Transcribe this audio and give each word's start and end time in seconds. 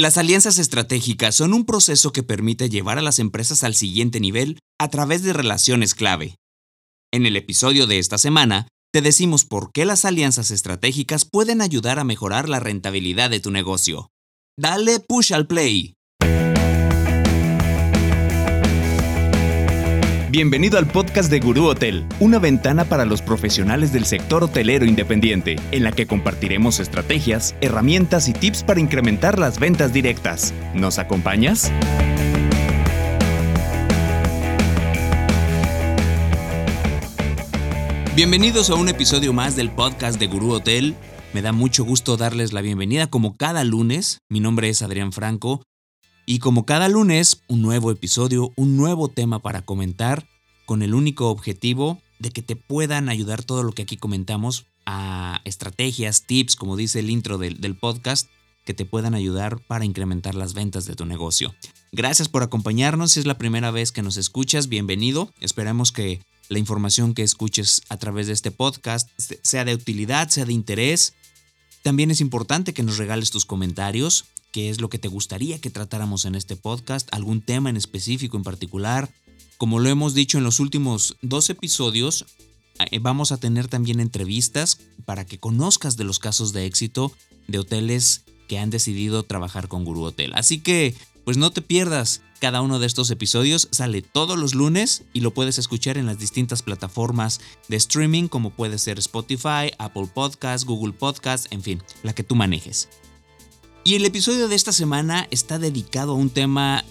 Las 0.00 0.16
alianzas 0.16 0.58
estratégicas 0.58 1.34
son 1.34 1.52
un 1.52 1.66
proceso 1.66 2.10
que 2.10 2.22
permite 2.22 2.70
llevar 2.70 2.96
a 2.96 3.02
las 3.02 3.18
empresas 3.18 3.64
al 3.64 3.74
siguiente 3.74 4.18
nivel 4.18 4.58
a 4.78 4.88
través 4.88 5.22
de 5.22 5.34
relaciones 5.34 5.94
clave. 5.94 6.36
En 7.12 7.26
el 7.26 7.36
episodio 7.36 7.86
de 7.86 7.98
esta 7.98 8.16
semana, 8.16 8.66
te 8.94 9.02
decimos 9.02 9.44
por 9.44 9.72
qué 9.72 9.84
las 9.84 10.06
alianzas 10.06 10.52
estratégicas 10.52 11.26
pueden 11.26 11.60
ayudar 11.60 11.98
a 11.98 12.04
mejorar 12.04 12.48
la 12.48 12.60
rentabilidad 12.60 13.28
de 13.28 13.40
tu 13.40 13.50
negocio. 13.50 14.08
Dale 14.58 15.00
push 15.00 15.34
al 15.34 15.46
play. 15.46 15.92
Bienvenido 20.30 20.78
al 20.78 20.86
podcast 20.86 21.28
de 21.28 21.40
Gurú 21.40 21.64
Hotel, 21.64 22.06
una 22.20 22.38
ventana 22.38 22.84
para 22.84 23.04
los 23.04 23.20
profesionales 23.20 23.92
del 23.92 24.04
sector 24.04 24.44
hotelero 24.44 24.84
independiente, 24.84 25.56
en 25.72 25.82
la 25.82 25.90
que 25.90 26.06
compartiremos 26.06 26.78
estrategias, 26.78 27.56
herramientas 27.60 28.28
y 28.28 28.32
tips 28.32 28.62
para 28.62 28.78
incrementar 28.78 29.40
las 29.40 29.58
ventas 29.58 29.92
directas. 29.92 30.54
¿Nos 30.72 31.00
acompañas? 31.00 31.72
Bienvenidos 38.14 38.70
a 38.70 38.76
un 38.76 38.88
episodio 38.88 39.32
más 39.32 39.56
del 39.56 39.72
podcast 39.72 40.20
de 40.20 40.28
Gurú 40.28 40.52
Hotel. 40.52 40.94
Me 41.34 41.42
da 41.42 41.50
mucho 41.50 41.82
gusto 41.82 42.16
darles 42.16 42.52
la 42.52 42.60
bienvenida 42.60 43.08
como 43.08 43.34
cada 43.36 43.64
lunes. 43.64 44.18
Mi 44.28 44.38
nombre 44.38 44.68
es 44.68 44.80
Adrián 44.82 45.10
Franco 45.10 45.64
y 46.30 46.38
como 46.38 46.64
cada 46.64 46.88
lunes, 46.88 47.42
un 47.48 47.60
nuevo 47.60 47.90
episodio, 47.90 48.52
un 48.54 48.76
nuevo 48.76 49.08
tema 49.08 49.40
para 49.40 49.62
comentar, 49.62 50.28
con 50.64 50.82
el 50.82 50.94
único 50.94 51.28
objetivo 51.28 52.00
de 52.20 52.30
que 52.30 52.40
te 52.40 52.54
puedan 52.54 53.08
ayudar 53.08 53.42
todo 53.42 53.64
lo 53.64 53.72
que 53.72 53.82
aquí 53.82 53.96
comentamos 53.96 54.66
a 54.86 55.40
estrategias, 55.44 56.28
tips, 56.28 56.54
como 56.54 56.76
dice 56.76 57.00
el 57.00 57.10
intro 57.10 57.36
del, 57.36 57.60
del 57.60 57.74
podcast, 57.76 58.28
que 58.64 58.74
te 58.74 58.84
puedan 58.84 59.16
ayudar 59.16 59.58
para 59.58 59.84
incrementar 59.84 60.36
las 60.36 60.54
ventas 60.54 60.84
de 60.84 60.94
tu 60.94 61.04
negocio. 61.04 61.52
Gracias 61.90 62.28
por 62.28 62.44
acompañarnos, 62.44 63.10
si 63.10 63.18
es 63.18 63.26
la 63.26 63.36
primera 63.36 63.72
vez 63.72 63.90
que 63.90 64.02
nos 64.02 64.16
escuchas, 64.16 64.68
bienvenido. 64.68 65.32
Esperamos 65.40 65.90
que 65.90 66.20
la 66.48 66.60
información 66.60 67.12
que 67.12 67.24
escuches 67.24 67.82
a 67.88 67.96
través 67.96 68.28
de 68.28 68.34
este 68.34 68.52
podcast 68.52 69.10
sea 69.42 69.64
de 69.64 69.74
utilidad, 69.74 70.28
sea 70.28 70.44
de 70.44 70.52
interés. 70.52 71.12
También 71.82 72.12
es 72.12 72.20
importante 72.20 72.72
que 72.72 72.84
nos 72.84 72.98
regales 72.98 73.32
tus 73.32 73.46
comentarios 73.46 74.26
qué 74.52 74.70
es 74.70 74.80
lo 74.80 74.88
que 74.88 74.98
te 74.98 75.08
gustaría 75.08 75.60
que 75.60 75.70
tratáramos 75.70 76.24
en 76.24 76.34
este 76.34 76.56
podcast, 76.56 77.08
algún 77.12 77.40
tema 77.40 77.70
en 77.70 77.76
específico 77.76 78.36
en 78.36 78.42
particular. 78.42 79.10
Como 79.58 79.78
lo 79.78 79.88
hemos 79.88 80.14
dicho 80.14 80.38
en 80.38 80.44
los 80.44 80.60
últimos 80.60 81.16
dos 81.22 81.50
episodios, 81.50 82.26
eh, 82.90 82.98
vamos 82.98 83.32
a 83.32 83.36
tener 83.36 83.68
también 83.68 84.00
entrevistas 84.00 84.78
para 85.04 85.26
que 85.26 85.38
conozcas 85.38 85.96
de 85.96 86.04
los 86.04 86.18
casos 86.18 86.52
de 86.52 86.66
éxito 86.66 87.12
de 87.46 87.58
hoteles 87.58 88.24
que 88.48 88.58
han 88.58 88.70
decidido 88.70 89.22
trabajar 89.22 89.68
con 89.68 89.84
Guru 89.84 90.02
Hotel. 90.02 90.32
Así 90.34 90.58
que, 90.60 90.94
pues 91.24 91.36
no 91.36 91.50
te 91.50 91.62
pierdas. 91.62 92.22
Cada 92.40 92.62
uno 92.62 92.78
de 92.78 92.86
estos 92.86 93.10
episodios 93.10 93.68
sale 93.70 94.00
todos 94.00 94.38
los 94.38 94.54
lunes 94.54 95.04
y 95.12 95.20
lo 95.20 95.34
puedes 95.34 95.58
escuchar 95.58 95.98
en 95.98 96.06
las 96.06 96.18
distintas 96.18 96.62
plataformas 96.62 97.40
de 97.68 97.76
streaming 97.76 98.28
como 98.28 98.50
puede 98.50 98.78
ser 98.78 98.98
Spotify, 98.98 99.72
Apple 99.78 100.08
Podcasts, 100.12 100.66
Google 100.66 100.94
Podcasts, 100.94 101.48
en 101.50 101.62
fin, 101.62 101.82
la 102.02 102.14
que 102.14 102.24
tú 102.24 102.34
manejes. 102.34 102.88
Y 103.82 103.94
el 103.94 104.04
episodio 104.04 104.48
de 104.48 104.56
esta 104.56 104.72
semana 104.72 105.26
está 105.30 105.58
dedicado 105.58 106.12
a 106.12 106.16
un 106.16 106.28
tema 106.28 106.84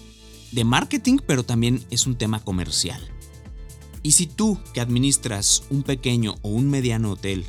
de 0.50 0.64
marketing, 0.64 1.18
pero 1.24 1.44
también 1.44 1.84
es 1.90 2.06
un 2.06 2.16
tema 2.16 2.42
comercial. 2.42 3.00
Y 4.02 4.12
si 4.12 4.26
tú, 4.26 4.58
que 4.74 4.80
administras 4.80 5.62
un 5.70 5.84
pequeño 5.84 6.34
o 6.42 6.48
un 6.48 6.68
mediano 6.68 7.12
hotel, 7.12 7.44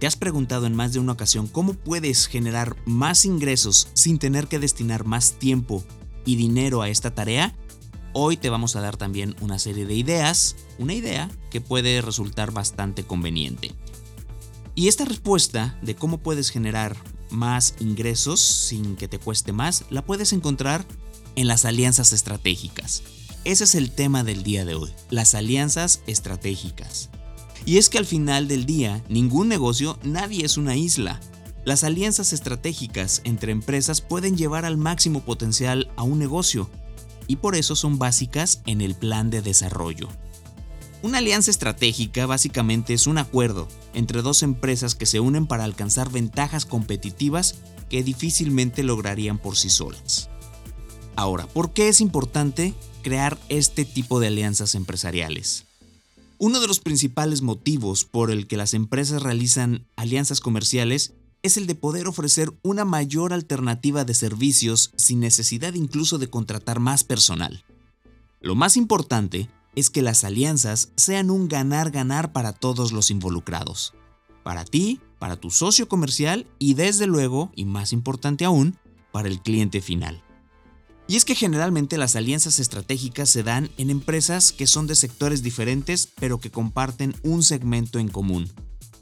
te 0.00 0.08
has 0.08 0.16
preguntado 0.16 0.66
en 0.66 0.74
más 0.74 0.92
de 0.92 0.98
una 0.98 1.12
ocasión 1.12 1.46
cómo 1.46 1.74
puedes 1.74 2.26
generar 2.26 2.74
más 2.84 3.24
ingresos 3.24 3.88
sin 3.94 4.18
tener 4.18 4.48
que 4.48 4.58
destinar 4.58 5.04
más 5.04 5.38
tiempo 5.38 5.84
y 6.24 6.34
dinero 6.36 6.82
a 6.82 6.88
esta 6.88 7.14
tarea, 7.14 7.54
hoy 8.12 8.36
te 8.36 8.50
vamos 8.50 8.74
a 8.74 8.80
dar 8.80 8.96
también 8.96 9.36
una 9.40 9.58
serie 9.58 9.86
de 9.86 9.94
ideas, 9.94 10.56
una 10.78 10.94
idea 10.94 11.30
que 11.50 11.60
puede 11.60 12.00
resultar 12.02 12.50
bastante 12.50 13.04
conveniente. 13.04 13.72
Y 14.74 14.88
esta 14.88 15.04
respuesta 15.04 15.78
de 15.82 15.94
cómo 15.94 16.18
puedes 16.18 16.50
generar 16.50 16.96
más 17.30 17.74
ingresos 17.80 18.40
sin 18.40 18.96
que 18.96 19.08
te 19.08 19.18
cueste 19.18 19.52
más, 19.52 19.84
la 19.90 20.04
puedes 20.04 20.32
encontrar 20.32 20.84
en 21.36 21.46
las 21.46 21.64
alianzas 21.64 22.12
estratégicas. 22.12 23.02
Ese 23.44 23.64
es 23.64 23.74
el 23.74 23.90
tema 23.90 24.24
del 24.24 24.42
día 24.42 24.64
de 24.64 24.74
hoy, 24.74 24.90
las 25.08 25.34
alianzas 25.34 26.02
estratégicas. 26.06 27.10
Y 27.64 27.78
es 27.78 27.88
que 27.88 27.98
al 27.98 28.06
final 28.06 28.48
del 28.48 28.66
día, 28.66 29.02
ningún 29.08 29.48
negocio, 29.48 29.98
nadie 30.02 30.44
es 30.44 30.56
una 30.56 30.76
isla. 30.76 31.20
Las 31.64 31.84
alianzas 31.84 32.32
estratégicas 32.32 33.20
entre 33.24 33.52
empresas 33.52 34.00
pueden 34.00 34.36
llevar 34.36 34.64
al 34.64 34.76
máximo 34.76 35.24
potencial 35.24 35.90
a 35.96 36.02
un 36.02 36.18
negocio, 36.18 36.70
y 37.26 37.36
por 37.36 37.54
eso 37.54 37.76
son 37.76 37.98
básicas 37.98 38.60
en 38.66 38.80
el 38.80 38.94
plan 38.94 39.30
de 39.30 39.40
desarrollo. 39.40 40.08
Una 41.02 41.18
alianza 41.18 41.50
estratégica 41.50 42.26
básicamente 42.26 42.92
es 42.92 43.06
un 43.06 43.16
acuerdo 43.16 43.68
entre 43.94 44.20
dos 44.20 44.42
empresas 44.42 44.94
que 44.94 45.06
se 45.06 45.18
unen 45.18 45.46
para 45.46 45.64
alcanzar 45.64 46.12
ventajas 46.12 46.66
competitivas 46.66 47.56
que 47.88 48.02
difícilmente 48.02 48.82
lograrían 48.82 49.38
por 49.38 49.56
sí 49.56 49.70
solas. 49.70 50.28
Ahora, 51.16 51.46
¿por 51.46 51.72
qué 51.72 51.88
es 51.88 52.02
importante 52.02 52.74
crear 53.02 53.38
este 53.48 53.86
tipo 53.86 54.20
de 54.20 54.26
alianzas 54.26 54.74
empresariales? 54.74 55.64
Uno 56.38 56.60
de 56.60 56.66
los 56.66 56.80
principales 56.80 57.40
motivos 57.40 58.04
por 58.04 58.30
el 58.30 58.46
que 58.46 58.58
las 58.58 58.74
empresas 58.74 59.22
realizan 59.22 59.86
alianzas 59.96 60.40
comerciales 60.40 61.14
es 61.42 61.56
el 61.56 61.66
de 61.66 61.74
poder 61.74 62.08
ofrecer 62.08 62.52
una 62.62 62.84
mayor 62.84 63.32
alternativa 63.32 64.04
de 64.04 64.12
servicios 64.12 64.92
sin 64.96 65.20
necesidad 65.20 65.72
incluso 65.72 66.18
de 66.18 66.28
contratar 66.28 66.78
más 66.78 67.04
personal. 67.04 67.64
Lo 68.42 68.54
más 68.54 68.76
importante 68.76 69.48
es 69.74 69.90
que 69.90 70.02
las 70.02 70.24
alianzas 70.24 70.90
sean 70.96 71.30
un 71.30 71.48
ganar-ganar 71.48 72.32
para 72.32 72.52
todos 72.52 72.92
los 72.92 73.10
involucrados. 73.10 73.94
Para 74.42 74.64
ti, 74.64 75.00
para 75.18 75.36
tu 75.36 75.50
socio 75.50 75.88
comercial 75.88 76.46
y 76.58 76.74
desde 76.74 77.06
luego, 77.06 77.52
y 77.54 77.64
más 77.64 77.92
importante 77.92 78.44
aún, 78.44 78.76
para 79.12 79.28
el 79.28 79.40
cliente 79.40 79.80
final. 79.80 80.22
Y 81.06 81.16
es 81.16 81.24
que 81.24 81.34
generalmente 81.34 81.98
las 81.98 82.14
alianzas 82.14 82.60
estratégicas 82.60 83.28
se 83.28 83.42
dan 83.42 83.68
en 83.78 83.90
empresas 83.90 84.52
que 84.52 84.68
son 84.68 84.86
de 84.86 84.94
sectores 84.94 85.42
diferentes 85.42 86.08
pero 86.18 86.38
que 86.38 86.50
comparten 86.50 87.16
un 87.22 87.42
segmento 87.42 87.98
en 87.98 88.08
común. 88.08 88.48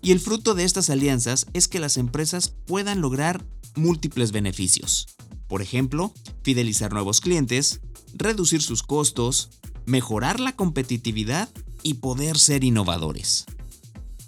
Y 0.01 0.13
el 0.13 0.21
fruto 0.21 0.55
de 0.55 0.65
estas 0.65 0.91
alianzas 0.91 1.47
es 1.53 1.69
que 1.69 1.81
las 1.81 1.97
empresas 1.97 2.55
puedan 2.67 3.01
lograr 3.01 3.45
múltiples 3.75 4.33
beneficios. 4.33 5.09
Por 5.49 5.61
ejemplo, 5.61 6.15
fidelizar 6.43 6.93
nuevos 6.93 7.21
clientes, 7.21 7.81
reducir 8.15 8.63
sus 8.63 8.83
costos, 8.83 9.51
mejorar 9.89 10.39
la 10.39 10.55
competitividad 10.55 11.49
y 11.83 11.95
poder 11.95 12.39
ser 12.39 12.63
innovadores. 12.63 13.47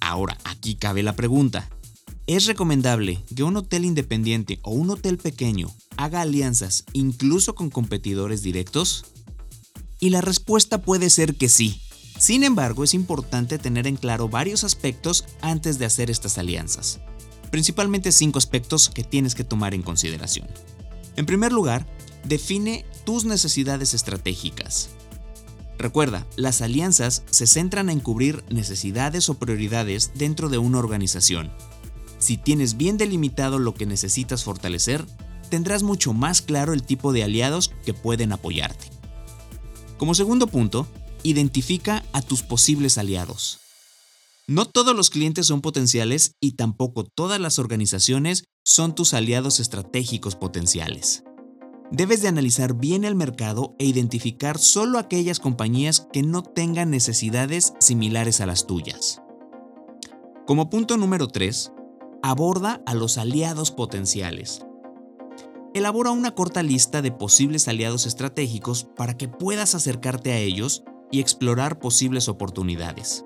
Ahora, 0.00 0.38
aquí 0.44 0.74
cabe 0.74 1.02
la 1.02 1.14
pregunta. 1.14 1.68
¿Es 2.26 2.46
recomendable 2.46 3.22
que 3.34 3.42
un 3.42 3.56
hotel 3.56 3.84
independiente 3.84 4.58
o 4.62 4.70
un 4.70 4.90
hotel 4.90 5.18
pequeño 5.18 5.68
haga 5.96 6.22
alianzas 6.22 6.84
incluso 6.94 7.54
con 7.54 7.68
competidores 7.68 8.42
directos? 8.42 9.04
Y 9.98 10.10
la 10.10 10.22
respuesta 10.22 10.80
puede 10.80 11.10
ser 11.10 11.34
que 11.36 11.50
sí. 11.50 11.82
Sin 12.18 12.42
embargo, 12.42 12.82
es 12.82 12.94
importante 12.94 13.58
tener 13.58 13.86
en 13.86 13.96
claro 13.96 14.28
varios 14.28 14.64
aspectos 14.64 15.24
antes 15.42 15.78
de 15.78 15.84
hacer 15.84 16.10
estas 16.10 16.38
alianzas. 16.38 17.00
Principalmente 17.50 18.12
cinco 18.12 18.38
aspectos 18.38 18.88
que 18.88 19.04
tienes 19.04 19.34
que 19.34 19.44
tomar 19.44 19.74
en 19.74 19.82
consideración. 19.82 20.48
En 21.16 21.26
primer 21.26 21.52
lugar, 21.52 21.86
define 22.24 22.86
tus 23.04 23.24
necesidades 23.24 23.92
estratégicas. 23.92 24.90
Recuerda, 25.80 26.26
las 26.36 26.60
alianzas 26.60 27.22
se 27.30 27.46
centran 27.46 27.88
en 27.88 28.00
cubrir 28.00 28.44
necesidades 28.50 29.30
o 29.30 29.38
prioridades 29.38 30.12
dentro 30.14 30.50
de 30.50 30.58
una 30.58 30.78
organización. 30.78 31.50
Si 32.18 32.36
tienes 32.36 32.76
bien 32.76 32.98
delimitado 32.98 33.58
lo 33.58 33.72
que 33.72 33.86
necesitas 33.86 34.44
fortalecer, 34.44 35.06
tendrás 35.48 35.82
mucho 35.82 36.12
más 36.12 36.42
claro 36.42 36.74
el 36.74 36.82
tipo 36.82 37.14
de 37.14 37.24
aliados 37.24 37.72
que 37.86 37.94
pueden 37.94 38.32
apoyarte. 38.32 38.90
Como 39.96 40.14
segundo 40.14 40.48
punto, 40.48 40.86
identifica 41.22 42.04
a 42.12 42.20
tus 42.20 42.42
posibles 42.42 42.98
aliados. 42.98 43.60
No 44.46 44.66
todos 44.66 44.94
los 44.94 45.08
clientes 45.08 45.46
son 45.46 45.62
potenciales 45.62 46.34
y 46.40 46.52
tampoco 46.52 47.04
todas 47.04 47.40
las 47.40 47.58
organizaciones 47.58 48.44
son 48.66 48.94
tus 48.94 49.14
aliados 49.14 49.60
estratégicos 49.60 50.36
potenciales 50.36 51.22
debes 51.90 52.22
de 52.22 52.28
analizar 52.28 52.74
bien 52.74 53.04
el 53.04 53.14
mercado 53.14 53.74
e 53.78 53.84
identificar 53.84 54.58
solo 54.58 54.98
aquellas 54.98 55.40
compañías 55.40 56.06
que 56.12 56.22
no 56.22 56.42
tengan 56.42 56.90
necesidades 56.90 57.74
similares 57.80 58.40
a 58.40 58.46
las 58.46 58.66
tuyas. 58.66 59.22
Como 60.46 60.70
punto 60.70 60.96
número 60.96 61.28
3, 61.28 61.72
aborda 62.22 62.82
a 62.86 62.94
los 62.94 63.18
aliados 63.18 63.70
potenciales. 63.70 64.64
Elabora 65.74 66.10
una 66.10 66.34
corta 66.34 66.62
lista 66.62 67.02
de 67.02 67.12
posibles 67.12 67.68
aliados 67.68 68.06
estratégicos 68.06 68.84
para 68.96 69.16
que 69.16 69.28
puedas 69.28 69.74
acercarte 69.74 70.32
a 70.32 70.38
ellos 70.38 70.82
y 71.12 71.20
explorar 71.20 71.78
posibles 71.78 72.28
oportunidades. 72.28 73.24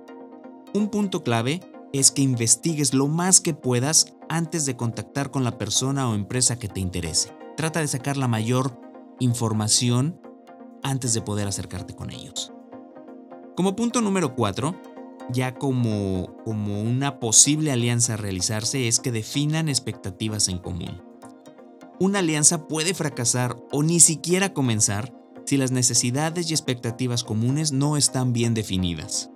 Un 0.75 0.89
punto 0.89 1.23
clave 1.23 1.61
es 1.93 2.11
que 2.11 2.23
investigues 2.23 2.93
lo 2.93 3.09
más 3.09 3.41
que 3.41 3.55
puedas 3.55 4.15
antes 4.29 4.67
de 4.67 4.77
contactar 4.77 5.31
con 5.31 5.45
la 5.45 5.57
persona 5.59 6.09
o 6.09 6.15
empresa 6.15 6.59
que 6.59 6.69
te 6.69 6.81
interese. 6.81 7.44
Trata 7.57 7.81
de 7.81 7.89
sacar 7.89 8.17
la 8.17 8.29
mayor 8.29 8.79
información 9.21 10.21
antes 10.83 11.15
de 11.15 11.23
poder 11.23 11.49
acercarte 11.49 11.95
con 11.95 12.11
ellos. 12.11 12.53
Como 13.57 13.77
punto 13.77 14.01
número 14.01 14.35
4, 14.35 14.75
ya 15.31 15.55
como, 15.55 16.37
como 16.45 16.83
una 16.83 17.21
posible 17.21 17.73
alianza 17.73 18.15
a 18.15 18.19
realizarse 18.19 18.89
es 18.89 19.01
que 19.01 19.13
definan 19.13 19.69
expectativas 19.69 20.49
en 20.49 20.59
común. 20.59 21.03
Una 22.01 22.19
alianza 22.19 22.67
puede 22.67 22.95
fracasar 22.95 23.57
o 23.71 23.83
ni 23.83 24.01
siquiera 24.01 24.53
comenzar 24.53 25.15
si 25.47 25.57
las 25.57 25.71
necesidades 25.71 26.51
y 26.51 26.55
expectativas 26.55 27.23
comunes 27.23 27.73
no 27.73 27.97
están 27.97 28.33
bien 28.33 28.55
definidas. 28.55 29.31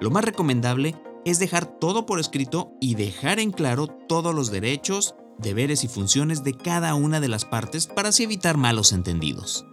Lo 0.00 0.10
más 0.10 0.24
recomendable 0.24 0.94
es 1.24 1.38
dejar 1.38 1.66
todo 1.66 2.06
por 2.06 2.20
escrito 2.20 2.72
y 2.80 2.94
dejar 2.94 3.40
en 3.40 3.50
claro 3.50 3.86
todos 3.86 4.34
los 4.34 4.50
derechos, 4.50 5.14
deberes 5.38 5.84
y 5.84 5.88
funciones 5.88 6.44
de 6.44 6.54
cada 6.54 6.94
una 6.94 7.20
de 7.20 7.28
las 7.28 7.44
partes 7.44 7.86
para 7.86 8.10
así 8.10 8.24
evitar 8.24 8.56
malos 8.56 8.92
entendidos. 8.92 9.66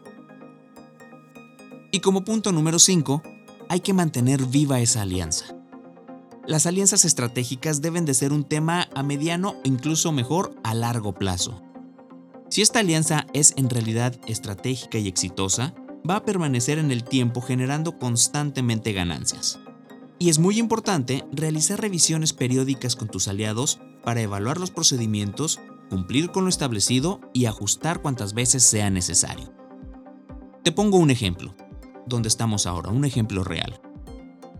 Y 1.91 1.99
como 1.99 2.23
punto 2.23 2.51
número 2.51 2.79
5, 2.79 3.21
hay 3.69 3.79
que 3.79 3.93
mantener 3.93 4.45
viva 4.45 4.79
esa 4.79 5.03
alianza. 5.03 5.55
Las 6.45 6.65
alianzas 6.65 7.05
estratégicas 7.05 7.81
deben 7.81 8.05
de 8.05 8.13
ser 8.13 8.33
un 8.33 8.43
tema 8.43 8.89
a 8.95 9.03
mediano 9.03 9.51
o 9.51 9.61
incluso 9.63 10.11
mejor 10.11 10.55
a 10.63 10.73
largo 10.73 11.13
plazo. 11.13 11.61
Si 12.49 12.61
esta 12.61 12.79
alianza 12.79 13.25
es 13.33 13.53
en 13.57 13.69
realidad 13.69 14.19
estratégica 14.27 14.97
y 14.97 15.07
exitosa, 15.07 15.73
va 16.07 16.17
a 16.17 16.25
permanecer 16.25 16.79
en 16.79 16.91
el 16.91 17.03
tiempo 17.03 17.41
generando 17.41 17.97
constantemente 17.97 18.91
ganancias. 18.91 19.59
Y 20.19 20.29
es 20.29 20.37
muy 20.37 20.59
importante 20.59 21.23
realizar 21.31 21.79
revisiones 21.79 22.33
periódicas 22.33 22.95
con 22.95 23.07
tus 23.07 23.27
aliados 23.27 23.79
para 24.03 24.21
evaluar 24.21 24.59
los 24.59 24.71
procedimientos, 24.71 25.59
cumplir 25.89 26.31
con 26.31 26.43
lo 26.43 26.49
establecido 26.49 27.21
y 27.33 27.45
ajustar 27.45 28.01
cuantas 28.01 28.33
veces 28.33 28.63
sea 28.63 28.89
necesario. 28.89 29.53
Te 30.63 30.71
pongo 30.71 30.97
un 30.97 31.11
ejemplo, 31.11 31.55
donde 32.05 32.29
estamos 32.29 32.65
ahora, 32.67 32.89
un 32.89 33.05
ejemplo 33.05 33.43
real. 33.43 33.81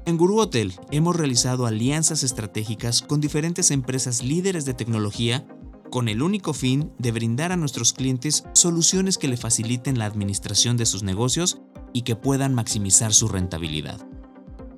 En 0.06 0.18
Guru 0.18 0.40
Hotel 0.40 0.74
hemos 0.92 1.16
realizado 1.16 1.66
alianzas 1.66 2.24
estratégicas 2.24 3.02
con 3.02 3.22
diferentes 3.22 3.72
empresas 3.72 4.22
líderes 4.22 4.66
de 4.66 4.74
tecnología 4.74 5.48
con 5.90 6.10
el 6.10 6.22
único 6.22 6.54
fin 6.54 6.92
de 6.98 7.12
brindar 7.12 7.52
a 7.52 7.56
nuestros 7.56 7.94
clientes 7.94 8.44
soluciones 8.54 9.18
que 9.18 9.28
le 9.28 9.38
faciliten 9.38 10.00
la 10.00 10.06
administración 10.06 10.76
de 10.76 10.88
sus 10.88 11.04
negocios 11.04 11.62
y 11.94 12.02
que 12.02 12.16
puedan 12.16 12.54
maximizar 12.54 13.14
su 13.14 13.28
rentabilidad. 13.28 14.06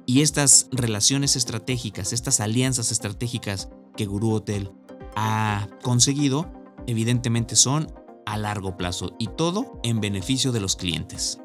Y 0.06 0.22
estas 0.22 0.68
relaciones 0.72 1.36
estratégicas, 1.36 2.14
estas 2.14 2.40
alianzas 2.40 2.92
estratégicas 2.92 3.70
que 3.95 4.06
Guru 4.06 4.31
Hotel 4.31 4.71
ha 5.15 5.68
conseguido, 5.81 6.51
evidentemente 6.88 7.56
son 7.56 7.88
a 8.25 8.38
largo 8.38 8.75
plazo 8.77 9.15
y 9.19 9.27
todo 9.27 9.80
en 9.83 10.01
beneficio 10.01 10.51
de 10.51 10.59
los 10.59 10.75
clientes. 10.75 11.39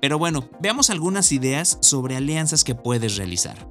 Pero 0.00 0.18
bueno, 0.18 0.48
veamos 0.60 0.90
algunas 0.90 1.32
ideas 1.32 1.78
sobre 1.80 2.16
alianzas 2.16 2.64
que 2.64 2.74
puedes 2.74 3.16
realizar. 3.16 3.68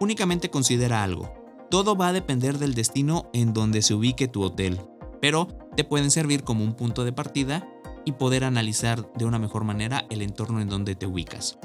Únicamente 0.00 0.50
considera 0.50 1.02
algo. 1.02 1.32
Todo 1.70 1.96
va 1.96 2.08
a 2.08 2.12
depender 2.12 2.58
del 2.58 2.74
destino 2.74 3.30
en 3.32 3.54
donde 3.54 3.80
se 3.80 3.94
ubique 3.94 4.28
tu 4.28 4.42
hotel, 4.42 4.80
pero 5.20 5.48
te 5.76 5.84
pueden 5.84 6.10
servir 6.10 6.44
como 6.44 6.64
un 6.64 6.74
punto 6.74 7.04
de 7.04 7.12
partida 7.12 7.66
y 8.04 8.12
poder 8.12 8.44
analizar 8.44 9.10
de 9.14 9.24
una 9.24 9.38
mejor 9.38 9.64
manera 9.64 10.04
el 10.10 10.20
entorno 10.20 10.60
en 10.60 10.68
donde 10.68 10.94
te 10.94 11.06
ubicas. 11.06 11.58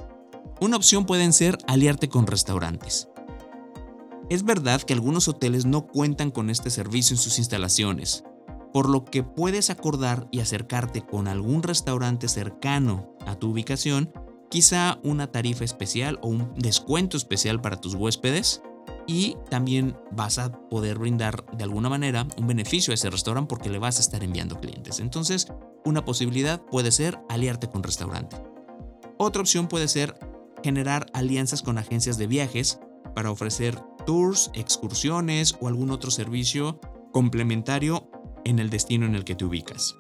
Una 0.62 0.78
opción 0.78 1.06
pueden 1.06 1.34
ser 1.34 1.58
aliarte 1.68 2.10
con 2.10 2.28
restaurantes. 2.28 3.10
Es 4.30 4.44
verdad 4.44 4.82
que 4.82 4.94
algunos 4.94 5.30
hoteles 5.30 5.66
no 5.66 5.88
cuentan 5.88 6.32
con 6.32 6.50
este 6.50 6.70
servicio 6.70 7.14
en 7.14 7.20
sus 7.20 7.38
instalaciones, 7.38 8.26
por 8.74 8.90
lo 8.90 9.06
que 9.06 9.24
puedes 9.24 9.70
acordar 9.70 10.28
y 10.32 10.42
acercarte 10.42 11.02
con 11.02 11.30
algún 11.30 11.64
restaurante 11.64 12.28
cercano 12.28 13.16
a 13.26 13.36
tu 13.36 13.52
ubicación, 13.52 14.12
quizá 14.50 15.00
una 15.04 15.32
tarifa 15.32 15.64
especial 15.64 16.20
o 16.22 16.28
un 16.28 16.54
descuento 16.56 17.16
especial 17.16 17.62
para 17.62 17.80
tus 17.80 17.96
huéspedes 17.96 18.62
y 19.08 19.38
también 19.50 19.98
vas 20.12 20.40
a 20.40 20.52
poder 20.52 21.00
brindar 21.00 21.46
de 21.56 21.64
alguna 21.64 21.88
manera 21.88 22.28
un 22.38 22.48
beneficio 22.48 22.92
a 22.92 22.96
ese 22.96 23.10
restaurante 23.10 23.48
porque 23.48 23.70
le 23.70 23.80
vas 23.80 23.98
a 23.98 24.02
estar 24.02 24.26
enviando 24.26 24.60
clientes. 24.60 25.00
Entonces, 25.00 25.48
una 25.86 26.04
posibilidad 26.04 26.62
puede 26.62 26.92
ser 26.92 27.18
aliarte 27.30 27.70
con 27.70 27.82
restaurante. 27.82 28.36
Otra 29.18 29.42
opción 29.42 29.70
puede 29.70 29.88
ser 29.88 30.20
generar 30.64 31.06
alianzas 31.14 31.62
con 31.62 31.78
agencias 31.78 32.18
de 32.18 32.28
viajes 32.28 32.80
para 33.16 33.32
ofrecer 33.32 33.82
tours, 34.08 34.50
excursiones 34.56 35.56
o 35.60 35.68
algún 35.68 35.92
otro 35.92 36.10
servicio 36.10 36.80
complementario 37.12 38.10
en 38.46 38.58
el 38.58 38.70
destino 38.70 39.06
en 39.06 39.16
el 39.16 39.26
que 39.26 39.36
te 39.36 39.46
ubicas. 39.46 39.98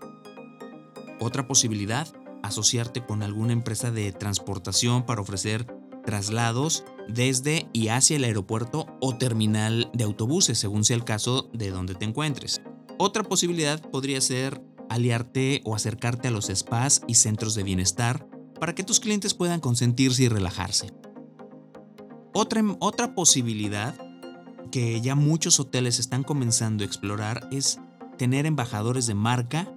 Otra 1.19 1.47
posibilidad, 1.47 2.07
asociarte 2.41 3.05
con 3.05 3.21
alguna 3.21 3.51
empresa 3.51 3.91
de 3.91 4.11
transportación 4.13 5.05
para 5.05 5.21
ofrecer 5.21 5.67
traslados 6.05 6.85
desde 7.09 7.67
y 7.73 7.89
hacia 7.89 8.15
el 8.15 8.23
aeropuerto 8.23 8.87
o 9.01 9.17
terminal 9.17 9.91
de 9.93 10.05
autobuses, 10.05 10.57
según 10.57 10.85
sea 10.85 10.95
el 10.95 11.03
caso 11.03 11.49
de 11.53 11.69
donde 11.69 11.93
te 11.93 12.05
encuentres. 12.05 12.61
Otra 12.97 13.23
posibilidad 13.23 13.81
podría 13.81 14.21
ser 14.21 14.61
aliarte 14.89 15.61
o 15.65 15.75
acercarte 15.75 16.29
a 16.29 16.31
los 16.31 16.45
spas 16.45 17.01
y 17.07 17.15
centros 17.15 17.55
de 17.55 17.63
bienestar 17.63 18.25
para 18.57 18.73
que 18.73 18.83
tus 18.83 19.01
clientes 19.01 19.33
puedan 19.33 19.59
consentirse 19.59 20.23
y 20.23 20.29
relajarse. 20.29 20.93
Otra, 22.39 22.63
otra 22.77 23.15
posibilidad 23.15 23.95
que 24.71 25.01
ya 25.01 25.15
muchos 25.15 25.59
hoteles 25.59 25.97
están 25.97 26.23
comenzando 26.23 26.83
a 26.83 26.85
explorar 26.85 27.49
es 27.51 27.79
tener 28.19 28.45
embajadores 28.45 29.07
de 29.07 29.15
marca 29.15 29.67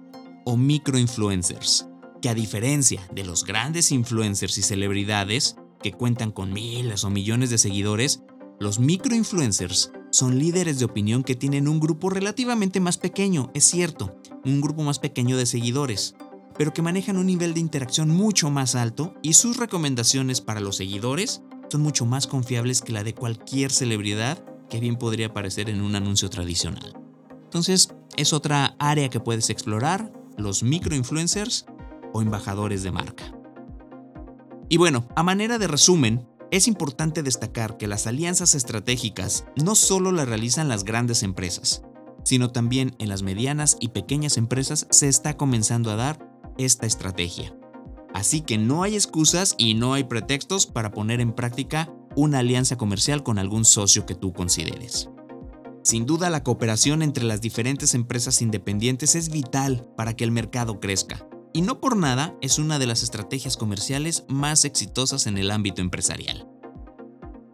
o 0.45 0.57
microinfluencers, 0.57 1.87
que 2.21 2.29
a 2.29 2.35
diferencia 2.35 3.01
de 3.15 3.23
los 3.23 3.45
grandes 3.45 3.91
influencers 3.91 4.59
y 4.59 4.61
celebridades 4.61 5.55
que 5.81 5.91
cuentan 5.91 6.31
con 6.31 6.53
miles 6.53 7.03
o 7.03 7.09
millones 7.09 7.49
de 7.49 7.57
seguidores, 7.57 8.21
los 8.59 8.77
microinfluencers 8.77 9.91
son 10.11 10.37
líderes 10.37 10.77
de 10.77 10.85
opinión 10.85 11.23
que 11.23 11.33
tienen 11.33 11.67
un 11.67 11.79
grupo 11.79 12.11
relativamente 12.11 12.79
más 12.79 12.99
pequeño, 12.99 13.49
es 13.55 13.65
cierto, 13.65 14.15
un 14.45 14.61
grupo 14.61 14.83
más 14.83 14.99
pequeño 14.99 15.35
de 15.35 15.47
seguidores, 15.47 16.13
pero 16.59 16.73
que 16.73 16.83
manejan 16.83 17.17
un 17.17 17.25
nivel 17.25 17.55
de 17.55 17.59
interacción 17.59 18.11
mucho 18.11 18.51
más 18.51 18.75
alto 18.75 19.15
y 19.23 19.33
sus 19.33 19.57
recomendaciones 19.57 20.41
para 20.41 20.59
los 20.59 20.75
seguidores 20.75 21.41
son 21.71 21.81
mucho 21.81 22.05
más 22.05 22.27
confiables 22.27 22.81
que 22.81 22.91
la 22.91 23.03
de 23.03 23.15
cualquier 23.15 23.71
celebridad 23.71 24.43
que 24.69 24.81
bien 24.81 24.97
podría 24.97 25.27
aparecer 25.27 25.69
en 25.69 25.81
un 25.81 25.95
anuncio 25.95 26.29
tradicional. 26.29 26.93
Entonces, 27.43 27.93
es 28.17 28.33
otra 28.33 28.75
área 28.77 29.09
que 29.09 29.21
puedes 29.21 29.49
explorar, 29.49 30.11
los 30.37 30.63
microinfluencers 30.63 31.65
o 32.13 32.21
embajadores 32.21 32.83
de 32.83 32.91
marca. 32.91 33.33
Y 34.67 34.77
bueno, 34.77 35.07
a 35.15 35.23
manera 35.23 35.57
de 35.57 35.67
resumen, 35.67 36.27
es 36.51 36.67
importante 36.67 37.23
destacar 37.23 37.77
que 37.77 37.87
las 37.87 38.05
alianzas 38.05 38.53
estratégicas 38.53 39.45
no 39.55 39.75
solo 39.75 40.11
las 40.11 40.27
realizan 40.27 40.67
las 40.67 40.83
grandes 40.83 41.23
empresas, 41.23 41.83
sino 42.25 42.51
también 42.51 42.95
en 42.99 43.07
las 43.07 43.23
medianas 43.23 43.77
y 43.79 43.89
pequeñas 43.89 44.35
empresas 44.35 44.87
se 44.89 45.07
está 45.07 45.37
comenzando 45.37 45.89
a 45.91 45.95
dar 45.95 46.29
esta 46.57 46.85
estrategia. 46.85 47.55
Así 48.13 48.41
que 48.41 48.57
no 48.57 48.83
hay 48.83 48.95
excusas 48.95 49.55
y 49.57 49.73
no 49.73 49.93
hay 49.93 50.03
pretextos 50.03 50.65
para 50.65 50.91
poner 50.91 51.21
en 51.21 51.33
práctica 51.33 51.93
una 52.15 52.39
alianza 52.39 52.77
comercial 52.77 53.23
con 53.23 53.39
algún 53.39 53.65
socio 53.65 54.05
que 54.05 54.15
tú 54.15 54.33
consideres. 54.33 55.09
Sin 55.83 56.05
duda, 56.05 56.29
la 56.29 56.43
cooperación 56.43 57.01
entre 57.01 57.23
las 57.23 57.41
diferentes 57.41 57.95
empresas 57.95 58.41
independientes 58.41 59.15
es 59.15 59.29
vital 59.29 59.87
para 59.97 60.15
que 60.15 60.23
el 60.23 60.31
mercado 60.31 60.79
crezca, 60.79 61.27
y 61.53 61.61
no 61.61 61.79
por 61.79 61.97
nada 61.97 62.35
es 62.41 62.59
una 62.59 62.79
de 62.79 62.85
las 62.85 63.01
estrategias 63.01 63.57
comerciales 63.57 64.25
más 64.27 64.63
exitosas 64.63 65.25
en 65.25 65.37
el 65.37 65.49
ámbito 65.49 65.81
empresarial. 65.81 66.47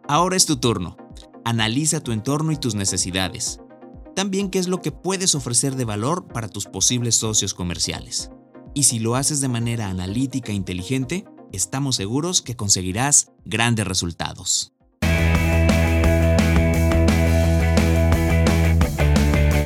Ahora 0.07 0.35
es 0.35 0.45
tu 0.45 0.57
turno. 0.57 0.97
Analiza 1.45 2.01
tu 2.01 2.11
entorno 2.11 2.51
y 2.51 2.57
tus 2.57 2.75
necesidades. 2.75 3.59
También 4.15 4.49
qué 4.49 4.59
es 4.59 4.67
lo 4.67 4.81
que 4.81 4.91
puedes 4.91 5.35
ofrecer 5.35 5.75
de 5.75 5.85
valor 5.85 6.27
para 6.27 6.49
tus 6.49 6.65
posibles 6.65 7.15
socios 7.15 7.53
comerciales. 7.53 8.31
Y 8.77 8.83
si 8.83 8.99
lo 8.99 9.15
haces 9.15 9.41
de 9.41 9.47
manera 9.47 9.87
analítica 9.87 10.51
e 10.51 10.55
inteligente, 10.55 11.25
estamos 11.51 11.95
seguros 11.95 12.43
que 12.43 12.55
conseguirás 12.55 13.31
grandes 13.43 13.87
resultados. 13.87 14.71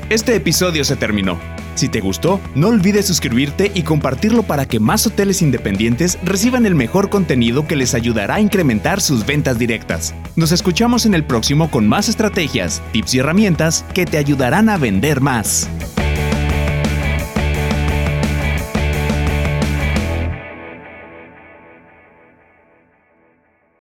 Este 0.10 0.34
episodio 0.34 0.86
se 0.86 0.96
terminó. 0.96 1.38
Si 1.76 1.90
te 1.90 2.00
gustó, 2.00 2.40
no 2.56 2.70
olvides 2.70 3.06
suscribirte 3.06 3.70
y 3.76 3.84
compartirlo 3.84 4.44
para 4.44 4.66
que 4.66 4.80
más 4.80 5.06
hoteles 5.06 5.42
independientes 5.42 6.18
reciban 6.24 6.66
el 6.66 6.76
mejor 6.76 7.10
contenido 7.10 7.68
que 7.68 7.76
les 7.76 7.94
ayudará 7.94 8.36
a 8.36 8.40
incrementar 8.40 9.02
sus 9.02 9.26
ventas 9.26 9.60
directas. 9.60 10.16
Nos 10.38 10.54
escuchamos 10.54 11.06
en 11.06 11.16
el 11.16 11.26
próximo 11.26 11.70
con 11.70 11.86
más 11.86 12.08
estrategias, 12.08 12.82
tips 12.94 13.16
y 13.16 13.20
herramientas 13.20 13.84
que 13.94 14.06
te 14.06 14.18
ayudarán 14.18 14.70
a 14.70 14.78
vender 14.78 15.20
más. 15.20 15.70